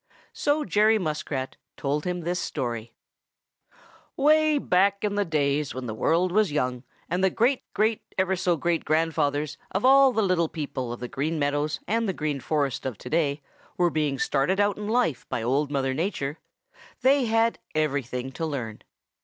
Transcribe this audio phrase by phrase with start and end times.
[0.33, 2.91] So Jerry Muskrat told him this story:
[4.17, 8.35] "Way back in the days when the world was young, and the great great ever
[8.35, 12.39] so great grandfathers of all the little people of the Green Meadows and the Green
[12.39, 13.43] Forest of today
[13.77, 16.39] were being started out in life by Old Mother Nature,
[17.01, 18.81] they had everything to learn.